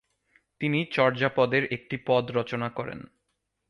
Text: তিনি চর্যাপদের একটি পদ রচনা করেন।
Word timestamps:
তিনি 0.61 0.85
চর্যাপদের 0.91 1.63
একটি 1.73 1.95
পদ 2.05 2.31
রচনা 2.31 2.69
করেন। 2.69 2.99